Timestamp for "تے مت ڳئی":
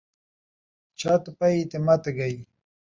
1.69-2.37